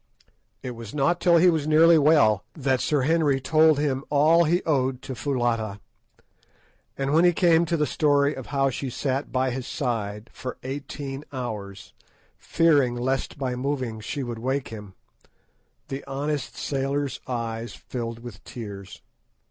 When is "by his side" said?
9.31-10.31